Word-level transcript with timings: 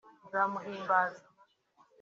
Nzamuhimbaza 0.25 1.19